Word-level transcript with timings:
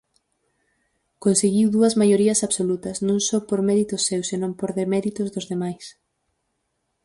Conseguiu 1.23 1.67
dúas 1.75 1.93
maiorías 2.01 2.39
absolutas, 2.47 2.97
non 3.07 3.19
só 3.27 3.37
por 3.49 3.59
méritos 3.69 4.01
seus, 4.07 4.25
senón 4.31 4.51
por 4.59 4.69
deméritos 4.79 5.27
dos 5.35 5.45
demais. 5.51 5.85